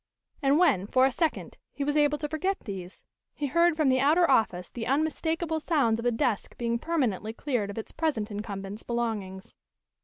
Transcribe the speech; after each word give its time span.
And 0.41 0.57
when, 0.57 0.87
for 0.87 1.05
a 1.05 1.11
second, 1.11 1.59
he 1.71 1.83
was 1.83 1.95
able 1.95 2.17
to 2.17 2.27
forget 2.27 2.61
these, 2.61 3.03
he 3.35 3.45
heard 3.45 3.77
from 3.77 3.87
the 3.89 3.99
outer 3.99 4.27
office 4.27 4.71
the 4.71 4.87
unmistakable 4.87 5.59
sounds 5.59 5.99
of 5.99 6.07
a 6.07 6.11
desk 6.11 6.57
being 6.57 6.79
permanently 6.79 7.33
cleared 7.33 7.69
of 7.69 7.77
its 7.77 7.91
present 7.91 8.31
incumbent's 8.31 8.81
belongings. 8.81 9.53